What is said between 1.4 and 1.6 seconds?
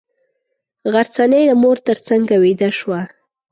د